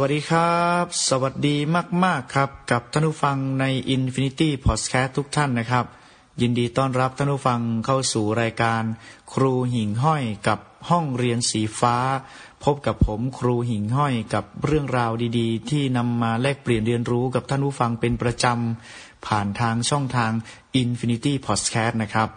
[0.00, 1.56] วัสดีครับ สวัสดี
[2.04, 5.84] มาก ๆ ครับ กับท่านผู้ฟังใน Infinity Podcast ทุกท่านนะครับ
[6.40, 8.82] ยินดีต้อนรับท่านผู้ฟังเข้าสู่รายการ
[9.32, 10.58] ครูหิ่งห้อยกับ
[10.90, 11.96] ห้องเรียนสีฟ้า
[12.64, 20.32] พบกับผมครูหิ่งห้อยกับเรื่องราวดีๆ ที่นำมาแลกเปลี่ยนเรียนรู้กับท่านผู้ฟังเป็นประจำ ผ่านทางช่องทาง
[20.82, 22.28] Infinity Podcast นะครับ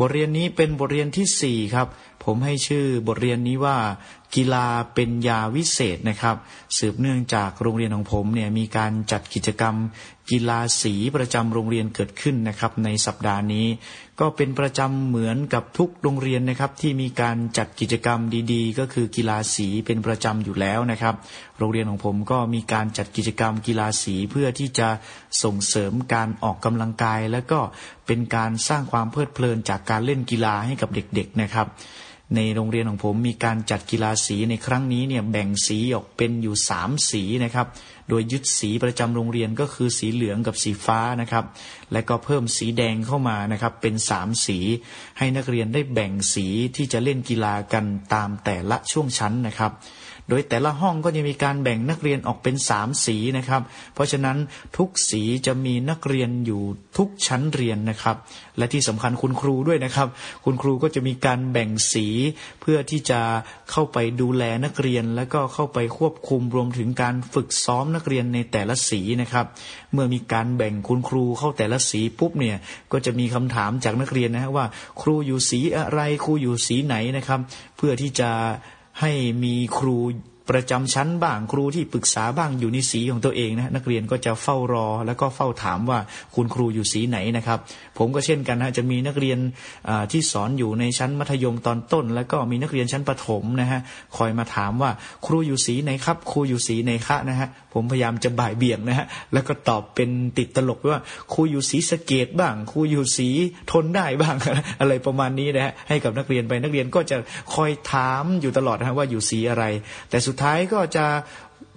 [0.00, 1.88] บทเรียนนี้เป็นบทเรียนที่ 4 ครับ
[2.24, 3.78] ผมให้ชื่อบทเรียนนี้ว่า
[4.36, 6.36] กีฬาเป็นยาวิเศษนะครับ
[6.78, 9.74] สืบเนื่องจากโรงเรียนของผมเนี่ยมีการจัดกิจกรรม
[10.30, 13.66] กีฬาสีประจำโรงเรียนเกิดขึ้นนะครับ ในสัปดาห์นี้
[14.20, 18.18] ก็เป็นประจำเหมือนกับทุกโรงเรียนนะครับ ที่มีการจัดกิจกรรม
[18.52, 21.14] ดีๆ ก็คือกีฬาสีเป็นประจำอยู่แล้วนะครับ
[21.58, 24.88] โรงเรียนของผมก็มีการจัดกิจกรรมกีฬาสีเพื่อที่จะ
[25.42, 27.60] ส่งเสริมการออกกำลังกาย และก็
[28.06, 31.66] เป็นการสร้างความเพลิดเพลินจากการเล่นกีฬาให้กับเด็ก ๆนะครับ
[32.34, 37.66] ในโรงเรียนของผมมีการจัดกีฬาสีในครั้งนี้เนี่ยแบ่งสีออกเป็นอยู่สามสีนะครับ
[38.08, 41.44] โดยยึดสีประจำโรงเรียนก็คือสีเหลืองกับสีฟ้านะครับ
[41.92, 44.58] และก็เพิ่มสีแดงเข้ามานะครับ เป็นสามสี
[45.18, 47.84] ให้นักเรียนได้แบ่งสีที่จะเล่นกีฬากัน
[48.14, 49.72] ตามแต่ละช่วงชั้นนะครับ
[50.28, 53.62] โดยแต่ละห้องก็จะมีการแบ่งนักเรียนออกเป็นสามสีนะครับ
[53.94, 54.36] เพราะฉะนั้น
[54.76, 56.62] ทุกสีจะมีนักเรียนอยู่
[56.98, 58.16] ทุกชั้นเรียนนะครับ
[58.58, 60.08] และที่สำคัญคุณครูด้วยนะครับ
[60.44, 62.06] คุณครูก็จะมีการแบ่งสี
[62.60, 63.20] เพื่อที่จะ
[63.70, 69.46] เข้าไปดูแลนักเรียน และก็เข้าไปควบคุมรวมถึงการฝึกซ้อมนักเรียนในแต่ละสีนะครับ
[69.92, 72.56] เมื่อมีการแบ่งคุณครูเข้าแต่ละสีปุ๊บเนี่ย
[72.92, 74.66] ก็จะมีคำถามจากนักเรียนนะฮะว่า
[75.02, 77.40] ครูอยู่สีอะไรครูอยู่สีไหนนะครับ
[77.76, 78.30] เพื่อที่จะ
[79.00, 79.96] ให้มีครู
[80.50, 85.98] ประจำชั้นบ้างครูที่ปรึกษาบ้างอยู่ในสีของตัวเองนะนักเรียนก็จะเฝ้ารอ แล้วก็เฝ้าถามว่า
[86.34, 87.58] คุณครูอยู่สีไหนนะครับ
[87.98, 89.38] ผมก็เช่นกันนะจะมีนักเรียน
[90.12, 93.80] ที่สอนอยู่ในชั้นมัธยมตอนต้น แล้วก็มีนักเรียนชั้นประถมนะฮะ
[94.16, 94.90] คอยมาถามว่า
[95.26, 101.00] ครูอยู่สีไหนครับ ครูอยู่สีไหนคะนะฮะผมพยายามจะบ่ายเบี่ยงนะฮะแล้วก็ตอบเป็นติดตลกว่า
[101.32, 103.28] ครูอยู่สีสเกตบ้างครูอยู่สี
[103.72, 104.36] ทนได้บ้าง
[104.80, 107.16] อะไรประมาณนี้นะฮะให้กับนักเรียนไปนักเรียนก็จะ
[107.54, 109.64] คอยถามอยู่ตลอดนะฮะว่าอยู่สีอะไร
[110.10, 111.06] แต่สุดท้ายก็จะ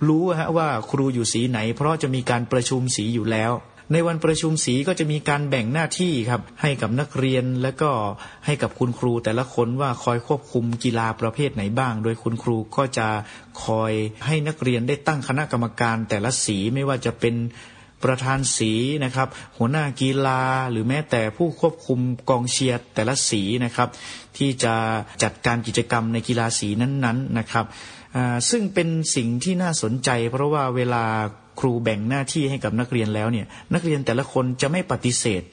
[0.07, 3.53] รู้ฮะว่าครูอยู่สีไหน เพราะจะมีการประชุมสีอยู่แล้ว
[3.94, 7.91] ในวันประชุมสีก็จะมีการแบ่งหน้าที่ครับ ให้กับนักเรียนและก็
[8.45, 13.07] ให้กับคุณครูแต่ละคนว่าคอยควบคุมกีฬาประเภทไหนบ้าง โดยคุณครูก็จะ
[13.66, 13.94] คอย
[14.25, 17.35] ให้นักเรียนได้ตั้งคณะกรรมการแต่ละสีไม่ว่าจะเป็น
[18.03, 18.71] ประธานสี
[19.05, 19.27] นะครับ
[19.57, 23.89] หัวหน้ากีฬาหรือแม้แต่ผู้ควบคุมกองเชียร์แต่ละสีนะครับ
[24.38, 24.73] ที่จะ
[25.23, 27.66] จัดการกิจกรรมในกีฬาสีนั้นๆนะครับ
[28.49, 31.03] ซึ่งเป็นสิ่งที่น่าสนใจ เพราะว่าเวลา
[31.59, 35.44] ครูแบ่งหน้าที่ให้กับนักเรียนแล้วเนี่ย นักเรียนแต่ละคนจะไม่ปฏิเสธ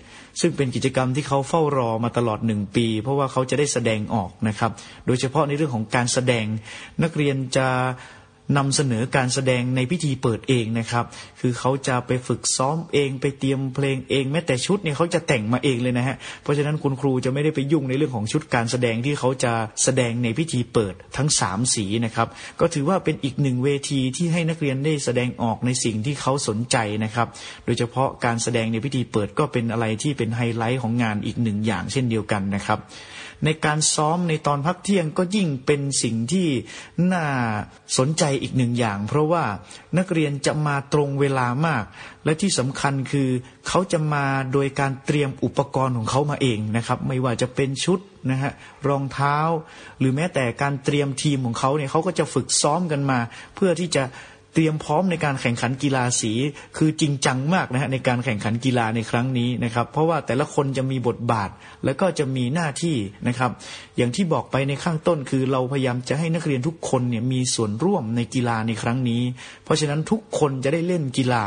[0.41, 4.71] ซึ่งเป็นกิจกรรมที่เขาเฝ้ารอมาตลอดหนึ่งปี เพราะว่าเขาจะได้แสดงออกนะครับ
[5.07, 6.47] โดยเฉพาะในเรื่องของการแสดง
[7.03, 7.69] นักเรียนจะ
[8.57, 11.05] นำเสนอการแสดงในพิธีเปิดเองนะครับ
[11.41, 19.53] คือเขาจะไปฝึกซ้อมเองไปเตรียมเพลงเองแม้แต่ชุดเนี่ยเขาจะแต่งมาเองเลยนะฮะเพราะฉะนั้นคุณครูจะไม่ได้ไปยุ่งในเรื่องของชุดการแสดงที่เขาจะ
[19.85, 22.29] แสดงในพิธีเปิดทั้ง 3 สีนะครับ
[22.61, 27.29] ก็ถือว่าเป็นอีกหนึ่งเวทีที่ให้นักเรียนได้แสดงออกในสิ่งที่เขาสนใจนะครับ
[27.65, 32.81] โดยเฉพาะการแสดงในพิธีเปิดก็เป็นอะไรที่เป็นไฮไลท์ของงานอีกหนึ่งอย่างเช่นเดียวกันนะครับ
[33.45, 36.49] ในการซ้อมในตอนพักเที่ยงก็ยิ่งเป็นสิ่งที่
[37.13, 37.25] น่า
[37.99, 39.45] สนใจอีกหนึ่งอย่าง เพราะว่า
[39.99, 41.85] นักเรียนจะมาตรงเวลามาก
[42.25, 43.29] และที่สำคัญคือ
[43.69, 47.99] เขาจะมาโดยการเตรียมอุปกรณ์ของเขามาเองนะครับ ไม่ว่าจะเป็นชุด
[48.31, 48.53] นะฮะ
[48.89, 49.37] รองเท้า
[49.99, 53.19] หรือแม้แต่การเตรียมทีมของเขาเนี่ยเขาก็จะฝึกซ้อมกันมา
[53.55, 54.05] เพื่อที่จะ
[54.59, 56.33] ตรียมพร้อมในการแข่งขันกีฬาสี
[56.77, 61.51] คือจริงจังมากนะฮะในการแข่งขันกีฬาในครั้งนี้นะครับ เพราะว่าแต่ละคนจะมีบทบาท
[61.85, 62.97] แล้วก็จะมีหน้าที่
[63.29, 63.51] นะครับ
[63.97, 69.23] อย่างที่บอกไปในข้างต้นคือเราพยายามจะให้นักเรียนทุกคนเนี่ยมีส่วนร่วมในกีฬาในครั้งนี้
[69.65, 71.45] เพราะฉะนั้นทุกคนจะได้เล่นกีฬา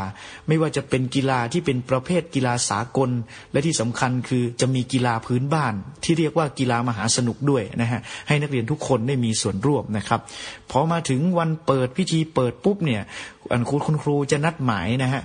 [0.48, 3.10] ไม่ว่าจะเป็นกีฬาที่เป็นประเภทกีฬาสากล
[3.52, 5.74] และที่สำคัญคือจะมีกีฬาพื้นบ้าน
[6.04, 10.20] ที่เรียกว่ากีฬามหาสนุกด้วยนะฮะให้นักเรียนทุกคนได้มีส่วนร่วมนะครับ
[10.70, 13.01] พอมาถึงวันเปิดพิธีเปิดปุ๊บเนี่ย
[13.50, 15.24] อันคุณครูจะนัดหมายนะฮะ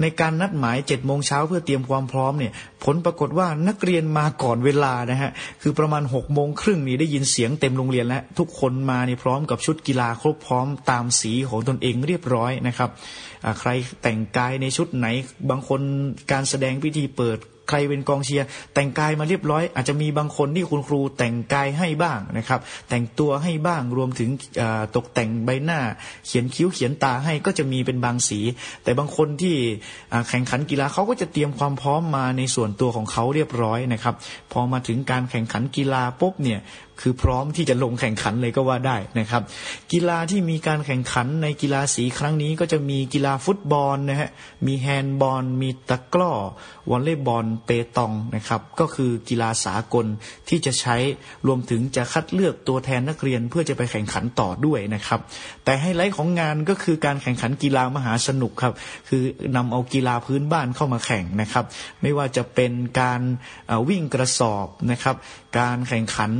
[0.00, 2.52] ในการนัดหมายเจ็ดโมงเช้าเพื่อเตรียมความพร้อมเนี่ย
[2.84, 5.30] ผลปรากฏว่านักเรียนมาก่อนเวลานะฮะ
[5.62, 12.90] คือประมาณหกโมงครึ่งนี่ได้ยินเสียงเต็มโรงเรียนแล้ว ทุกคนมานี่พร้อมกับชุดกีฬาครบพร้อมตามสีของตนเองเรียบร้อยนะครับ
[13.60, 13.70] ใคร
[14.02, 15.06] แต่งกายในชุดไหน
[15.50, 15.80] บางคน
[16.32, 17.38] การแสดงพิธีเปิด
[17.68, 24.30] ใครเป็นกองเชียร์แต่งกายมาเรียบร้อย อาจจะมีบางคนที่คุณครูแต่งกายให้บ้างนะครับ แต่งตัวให้บ้างรวมถึง
[24.96, 25.80] ตกแต่งใบหน้า
[26.26, 28.40] เขียนคิ้วเขียนตาให้ก็จะมีเป็นบางสี
[28.84, 29.56] แต่บางคนที่
[30.28, 34.14] แข่งขันกีฬาเขาก็จะเตรียมความพร้อมมาในส่วนตัวของเขาเรียบร้อยนะครับ
[34.52, 36.60] พอมาถึงการแข่งขันกีฬาปุ๊บเนี่ย
[37.00, 39.42] คือพร้อมที่จะลงแข่งขันเลยก็ว่าได้นะครับ
[39.92, 44.30] กีฬาที่มีการแข่งขันในกีฬาสีครั้งนี้ก็จะมีกีฬาฟุตบอลนะฮะ
[44.66, 46.32] มีแฮนด์บอล มีตะกร้อ
[46.90, 50.06] วอลเลย์บอลเปตองนะครับ ก็คือกีฬาสากล
[50.48, 50.96] ที่จะใช้
[51.46, 55.20] รวมถึงจะคัดเลือกตัวแทนนักเรียนเพื่อจะไปแข่งขันต่อด้วยนะครับ
[55.64, 58.74] แต่ไฮไลท์ของงานก็คือการแข่งขันกีฬามหาสนุกครับ
[59.08, 59.22] คือ
[59.56, 61.64] นำเอากีฬาพื้นบ้านเข้ามาแข่งนะครับ
[62.02, 63.20] ไม่ว่าจะเป็นการ
[63.88, 65.16] วิ่งกระสอบนะครับ
[65.58, 66.32] การแข่งขัน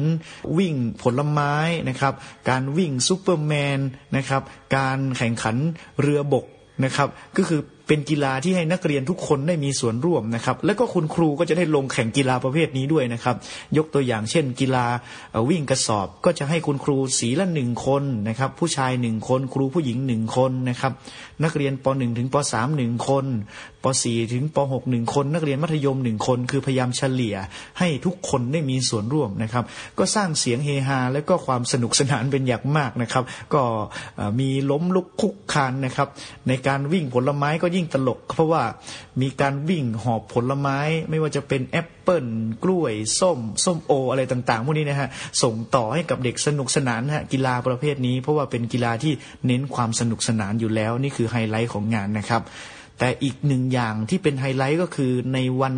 [0.58, 1.54] วิ่งผลไม้
[1.88, 2.14] นะครับ
[2.50, 3.80] การวิ่งซูเปอร์แมน
[4.16, 4.42] นะครับ
[4.76, 5.56] การแข่งขัน
[6.00, 6.46] เรือบก
[6.84, 13.36] นะครับ ก็คือ เป็นกีฬาที่ให้นักเรียนทุกคนได้มีส่วนร่วมนะครับ แล้วก็คุณครูก็จะได้ลงแข่งกีฬาประเภทนี้ด้วยนะครับ
[13.76, 14.86] ยกตัวอย่างเช่น กีฬา
[15.50, 20.92] วิ่งกระสอบก็จะให้คุณครูสีละหนึ่งคนนะครับ ผู้ชายหนึ่งคน ครูผู้หญิงหนึ่งคนนะครับ
[21.44, 23.24] นักเรียนป .1 ถึงป .3 หนึ่งคน
[23.84, 27.36] ป .4 ถึงป .6 หนึ่งคน นักเรียนมัธยมหนึ่งคน คือพยายามเฉลี่ย
[27.78, 29.64] ให้ทุกคนได้มีส่วนร่วมนะครับ
[29.98, 33.62] ก็สร้างเสียงเฮฮาและก็ความสนุกสนานเป็นอย่างมากนะครับ ก็
[34.40, 36.08] มีล้มลุกคุกคานนะครับ
[36.48, 38.62] ในการวิ่งผลไม้ก็ยิ่งตลก เพราะว่า
[39.22, 40.78] มีการวิ่งหอบผลไม้
[41.10, 42.26] ไม่ว่าจะเป็นแอปเปิล
[42.64, 45.08] กล้วย ส้ม ส้มโอ อะไรต่างๆพวกนี้นะฮะ
[45.42, 49.12] ส่งต่อให้กับเด็กสนุกสนานฮะกีฬาประเภทนี้ เพราะว่าเป็นกีฬาที่
[49.46, 52.42] เน้นความสนุกสนานอยู่แล้ว นี่คือไฮไลท์ของงานนะครับ
[53.00, 55.74] แต่อีกหนึ่งอย่างที่เป็นไฮไลท์ก็คือในวัน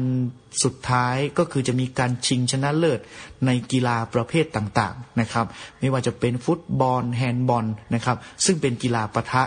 [0.65, 3.01] สุดท้ายก็คือจะมีการชิงชนะเลิศ
[3.47, 5.47] ในกีฬาประเภทต่างๆนะครับ
[5.81, 9.43] ไม่ว่าจะเป็นฟุตบอลแฮนด์บอลนะครับ ซึ่งเป็นกีฬาปะทะ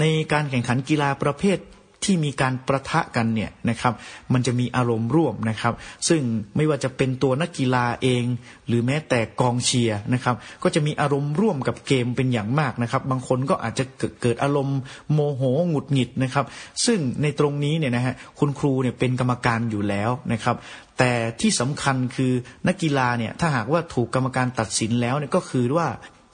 [0.00, 1.58] ในการแข่งขันกีฬาประเภท
[2.04, 3.94] ที่มีการประทะกันเนี่ยนะครับ
[4.32, 5.74] มันจะมีอารมณ์ร่วมนะครับ
[6.08, 6.22] ซึ่ง
[6.56, 8.24] ไม่ว่าจะเป็นตัวนักกีฬาเอง
[8.66, 13.84] หรือแม้แต่กองเชียร์นะครับ ก็จะมีอารมณ์ร่วมกับเกมเป็นอย่างมากนะครับ บางคนก็อาจจะ
[14.22, 14.78] เกิดอารมณ์
[15.12, 16.44] โมโหหงุดหงิดนะครับ
[16.86, 20.56] ซึ่งในตรงนี้เนี่ยนะฮะคุณครูเนี่ยเป็นกรรมการอยู่แล้วนะครับ
[20.98, 22.32] แต่ที่สำคัญคือ
[22.66, 25.88] นักกีฬาเนี่ยถ้าหากว่าถูกกรรมการตัดสินแล้วเนี่ยก็คือว่า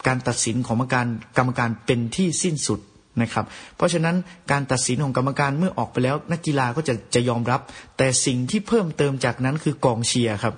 [0.07, 1.07] การตัดสินของกรรมการ
[1.39, 2.81] กรรมการเป็นที่สิ้นสุด
[3.21, 3.45] นะครับ
[3.77, 4.17] เพราะฉะนั้น
[4.51, 7.61] การตัดสินของกรรมการเมื่อออกไปแล้ว นักกีฬาก็จะจะยอมรับ
[7.97, 10.55] แต่สิ่งที่เพิ่มเติมจากนั้นคือกองเชียร์ครับ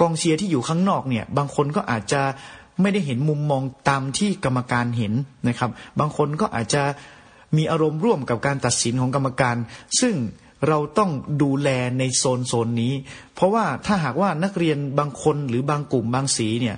[0.00, 2.22] กองเชียร์ที่อยู่ข้างนอกเนี่ย บางคนก็อาจจะ
[2.80, 5.12] ไม่ได้เห็นมุมมองตามที่กรรมการเห็น
[5.48, 5.70] นะครับ
[6.00, 6.82] บางคนก็อาจจะ
[7.56, 9.56] มีอารมณ์ร่วมกับการตัดสินของกรรมการ
[10.00, 10.14] ซึ่ง
[10.68, 11.10] เราต้อง
[11.42, 11.68] ดูแล
[11.98, 12.92] ในโซนโซนนี้
[13.34, 16.76] เพราะว่าถ้าหากว่านักเรียนบางคนหรือบางกลุ่มบางสีเนี่ย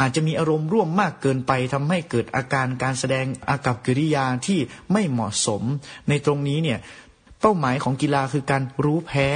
[0.00, 4.58] อาจจะมีอารมณ์ร่วมมากเกินไปทำให้เกิดอาการการแสดงอากับกิริยาที่
[4.92, 5.62] ไม่เหมาะสม
[6.08, 6.78] ในตรงนี้เนี่ย
[7.40, 9.26] เป้าหมายของกีฬาคือการรู้แพ้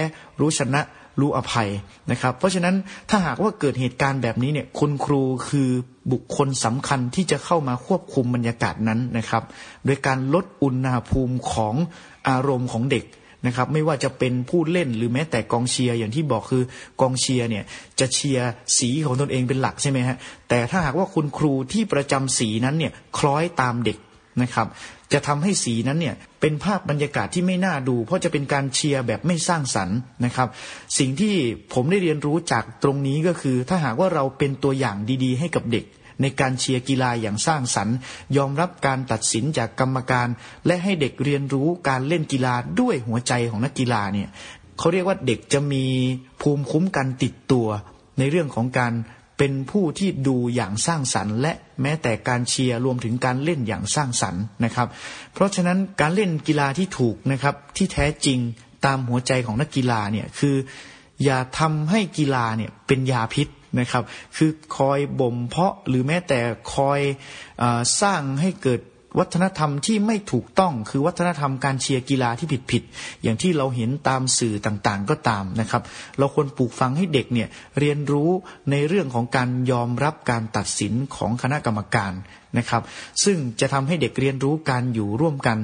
[0.41, 0.81] รู้ชนะ
[1.21, 1.71] รู้อภัย
[2.11, 2.75] นะครับ เพราะฉะนั้น
[3.11, 5.71] ถ้าหากว่าเกิดเหตุการณ์แบบนี้เนี่ยคุณครูคือ
[6.13, 9.43] บุคคลสำคัญที่จะเข้ามาควบคุมบรรยากาศนั้นนะครับ
[9.85, 11.75] โดยการลดอุณหภูมิของ
[12.29, 13.05] อารมณ์ของเด็ก
[13.47, 16.65] นะครับ ไม่ว่าจะเป็นผู้เล่นหรือแม้แต่กองเชียร์อย่างที่บอกคือ
[17.01, 17.65] กองเชียร์เนี่ย
[18.01, 18.49] จะเชียร์
[18.79, 20.17] สีของตนเองเป็นหลักใช่ไหมฮะ
[20.49, 23.99] แต่ถ้าหากว่าคุณครูที่ประจำสีนั้นเนี่ยคล้อยตามเด็ก
[24.43, 24.67] นะครับ
[25.13, 30.49] จะทำให้สีนั้นเนี่ยเป็นภาพบรรยากาศที่ไม่น่าดู เพราะจะเป็นการเชียร์แบบไม่สร้างสรรค์นะครับ
[30.99, 31.35] สิ่งที่
[31.75, 35.85] ผมได้เรียนรู้จากตรงนี้ก็คือ ถ้าหากว่าเราเป็นตัวอย่างดี ๆ ให้กับเด็ก
[36.21, 37.97] ในการเชียร์กีฬาอย่างสร้างสรรค์
[38.37, 40.29] ยอมรับการตัดสินจากกรรมการ
[40.67, 44.29] และให้เด็กเรียนรู้การเล่นกีฬาด้วยหัวใจของนักกีฬาเนี่ย
[44.79, 45.85] เขาเรียกว่าเด็กจะมี
[46.41, 47.69] ภูมิคุ้มกันติดตัว
[48.19, 48.93] ในเรื่องของการ
[49.39, 51.53] เป็นผู้ที่ดูอย่างสร้างสรรค์ และ
[51.83, 54.89] แม้แต่การเชียร์รวมถึงการเล่นอย่างสร้างสรรค์นะครับ
[55.35, 58.39] เพราะฉะนั้นการเล่นกีฬาที่ถูกนะครับที่แท้จริง
[58.85, 60.57] ตามหัวใจของนักกีฬาเนี่ยคือ
[61.25, 63.49] อย่าทำให้กีฬาเนี่ยเป็นยาพิษ
[63.79, 64.05] นะครับ
[64.37, 66.41] คือคอยบ่มเพาะหรือแม้แต่
[66.75, 67.01] คอย
[67.63, 67.65] อ
[68.01, 68.81] สร้างให้เกิด
[69.19, 72.83] วัฒนธรรมที่ไม่ถูกต้องคือวัฒนธรรมการเชียร์กีฬาที่ผิดผิด
[73.23, 75.83] อย่างที่เราเห็นตามสื่อต่างๆก็ตามนะครับ
[76.19, 77.49] เราควรปลูกฝังให้เด็กเนี่ย
[77.79, 78.31] เรียนรู้
[78.71, 82.13] ในเรื่องของการยอมรับการตัดสินของคณะกรรมการ
[82.59, 82.83] นะครับ
[83.25, 85.59] ซึ่งจะทำให้เด็กเรียนรู้การอยู่ร่วมกัน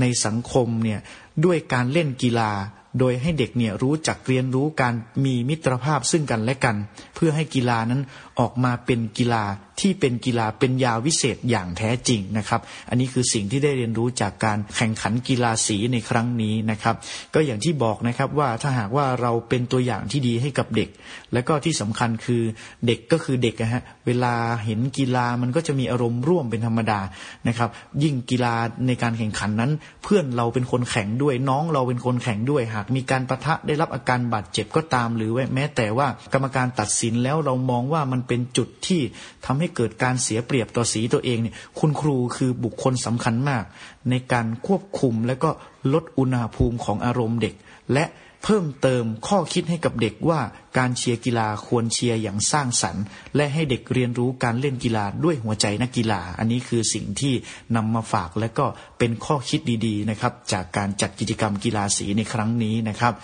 [0.00, 1.00] ในสังคมเนี่ย
[1.44, 2.52] ด้วยการเล่นกีฬา
[2.98, 6.76] โดยให้เด็กเนี่ยรู้จักเรียนรู้การมีมิตรภาพซึ่งกันและกัน
[7.14, 8.00] เพื่อให้กีฬานั้น
[8.40, 9.44] ออกมาเป็นกีฬา
[9.80, 16.96] ที่เป็นกีฬาเป็นยาวิเศษอย่างแท้จริงนะครับ อันนี้คือสิ่งที่ได้เรียนรู้จากการแข่งขันกีฬาสีในครั้งนี้นะครับ
[17.34, 20.88] ก็อย่างที่บอกนะครับว่าถ้าหากว่าเราเป็นตัวอย่างที่ดีให้กับเด็ก
[21.32, 22.42] และก็ที่สำคัญคือ
[22.86, 24.34] เด็กก็คือเด็กนะฮะ เวลา
[24.64, 27.00] เห็นกีฬามันก็จะมีอารมณ์ร่วมเป็นธรรมดา
[27.48, 27.70] นะครับ
[28.02, 28.54] ยิ่งกีฬา
[28.86, 39.00] ในการแข่งขันนั้น เพื่อนเราเป็นคนแข่งด้วยน้องเราเป็นคนแข่งด้วย หากมีการประทะได้รับอาการบาดเจ็บก็ตามหรือแม้แต่ว่ากรรมการตัดสินแล้วเรามองว่ามันเป็นจุดที่
[39.46, 43.64] ทำให้เกิดการเสียเปรียบต่อสีตัวเองเนี่ยคุณครูคือบุคคลสำคัญมาก
[44.10, 45.50] ในการควบคุมและก็
[45.92, 47.54] ลดอุณหภูมิของอารมณ์เด็ก
[47.92, 48.04] และ
[48.44, 50.40] เพิ่มเติมข้อคิดให้กับเด็กว่า
[50.78, 53.04] การเชียร์กีฬาควรเชียร์อย่างสร้างสรรค์
[53.36, 57.34] และให้เด็กเรียนรู้การเล่นกีฬาด้วยหัวใจนักกีฬา อันนี้คือสิ่งที่
[57.76, 58.66] นำมาฝากและก็
[58.98, 63.14] เป็นข้อคิดดีๆนะครับจากการจัดกิจกรรมกีฬาสีในครั้งนี้นะครับ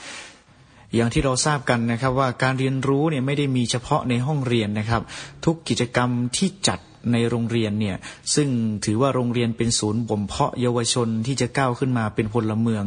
[0.95, 5.03] อย่างที่เราทราบกันนะครับว่าการเรียนรู้เนี่ยไม่ได้มีเฉพาะในห้องเรียนนะครับ
[5.45, 6.81] ทุกกิจกรรมที่จัด
[7.13, 7.97] ในโรงเรียนเนี่ย
[8.35, 8.49] ซึ่ง
[8.85, 12.85] ถือว่าโรงเรียนเป็นศูนย์บ่มเพาะเยาวชนที่จะก้าวขึ้นมาเป็นพลเมือง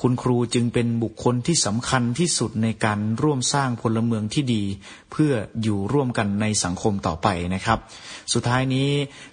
[0.00, 4.62] คุณครูจึงเป็นบุคคลที่สำคัญที่สุดในการร่วมสร้างพลเมืองที่ดี
[5.12, 7.78] เพื่ออยู่ร่วมกันในสังคมต่อไปนะครับ
[8.32, 8.88] สุดท้ายนี้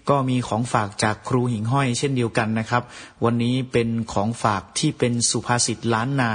[0.10, 2.84] ก็มีของฝากจากครูหิ่งห้อยเช่นเดียวกันนะครับ
[3.24, 6.32] วันนี้เป็นของฝากที่เป็นสุภาษิตล้านนา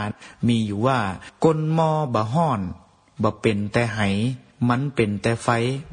[0.48, 0.98] มีอยู่ว่า
[1.44, 2.60] กลมอบะห้อน
[3.22, 4.00] บะเป็นแต่ไห
[4.68, 5.48] มันเป็นแต่ไฟ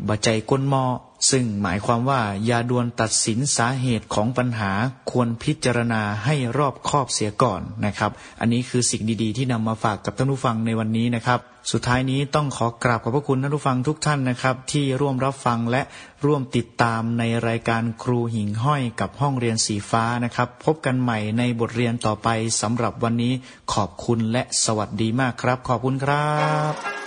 [0.07, 0.85] บะใจก้นหมอ
[1.29, 4.71] ซึ่งหมายความว่าอย่าด่วนตัดสินสาเหตุของปัญหา
[5.11, 11.39] ควรพิจารณาให้รอบคอบเสียก่อนนะครับ อันนี้คือสิ่งดีๆ ที่นำมาฝากกับท่านผู้ฟังในวันนี้นะครับ
[11.71, 15.81] สุดท้ายนี้ต้องขอกราบขอบพระคุณท่านผู้ฟังทุกท่านนะครับ ที่ร่วมรับฟังและ
[16.25, 22.27] ร่วมติดตามในรายการครูหิ่งห้อยกับห้องเรียนสีฟ้านะครับ พบกันใหม่ในบทเรียนต่อไป
[22.61, 23.33] สำหรับวันนี้
[23.73, 26.29] ขอบคุณและสวัสดีมากครับ ขอบคุณครั
[26.71, 27.02] บ